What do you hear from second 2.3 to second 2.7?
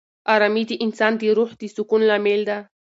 ده.